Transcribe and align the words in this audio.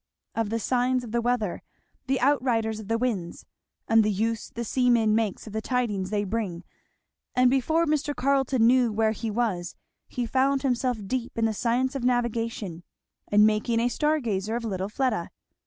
Of 0.33 0.49
the 0.49 0.57
signs 0.57 1.03
of 1.03 1.11
the 1.11 1.21
weather; 1.21 1.61
the 2.07 2.19
out 2.21 2.41
riders 2.41 2.79
of 2.79 2.87
the 2.87 2.97
winds, 2.97 3.45
and 3.87 4.03
the 4.03 4.09
use 4.09 4.49
the 4.49 4.63
seaman 4.63 5.13
makes 5.13 5.45
of 5.45 5.53
the 5.53 5.61
tidings 5.61 6.09
they 6.09 6.23
bring; 6.23 6.63
and 7.35 7.51
before 7.51 7.85
Mr. 7.85 8.15
Carleton 8.15 8.65
knew 8.65 8.91
where 8.91 9.11
he 9.11 9.29
was 9.29 9.75
he 10.07 10.25
found 10.25 10.63
himself 10.63 10.97
deep 11.05 11.37
in 11.37 11.45
the 11.45 11.53
science 11.53 11.93
of 11.93 12.03
navigation, 12.03 12.81
and 13.27 13.45
making 13.45 13.79
a 13.79 13.89
star 13.89 14.19
gazer 14.19 14.55
of 14.55 14.65
little 14.65 14.89
Fleda. 14.89 15.29